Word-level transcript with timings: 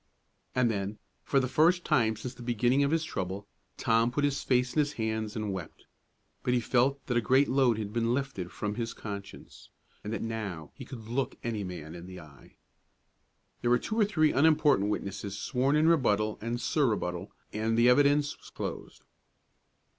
And 0.55 0.71
then, 0.71 0.97
for 1.23 1.39
the 1.39 1.47
first 1.47 1.85
time 1.85 2.15
since 2.15 2.33
the 2.33 2.41
beginning 2.41 2.83
of 2.83 2.89
his 2.89 3.03
trouble, 3.03 3.47
Tom 3.77 4.09
put 4.09 4.23
his 4.23 4.41
face 4.41 4.73
in 4.73 4.79
his 4.79 4.93
hands 4.93 5.35
and 5.35 5.53
wept. 5.53 5.85
But 6.41 6.55
he 6.55 6.59
felt 6.59 7.05
that 7.05 7.17
a 7.17 7.21
great 7.21 7.47
load 7.47 7.77
had 7.77 7.93
been 7.93 8.11
lifted 8.11 8.51
from 8.51 8.73
his 8.73 8.95
conscience, 8.95 9.69
and 10.03 10.11
that 10.11 10.23
now 10.23 10.71
he 10.73 10.85
could 10.85 11.07
look 11.07 11.35
any 11.43 11.63
man 11.63 11.93
in 11.93 12.07
the 12.07 12.19
eye. 12.19 12.55
There 13.61 13.69
were 13.69 13.77
two 13.77 13.93
or 13.99 14.05
three 14.05 14.31
unimportant 14.33 14.89
witnesses 14.89 15.37
sworn 15.37 15.75
in 15.75 15.87
rebuttal 15.87 16.39
and 16.41 16.59
sur 16.59 16.87
rebuttal, 16.87 17.31
and 17.53 17.77
the 17.77 17.87
evidence 17.87 18.35
was 18.35 18.49
closed. 18.49 19.03